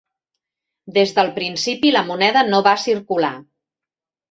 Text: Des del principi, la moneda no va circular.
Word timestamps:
Des 0.95 1.13
del 1.17 1.29
principi, 1.35 1.93
la 1.97 2.03
moneda 2.09 2.45
no 2.51 2.65
va 2.71 2.75
circular. 2.87 3.33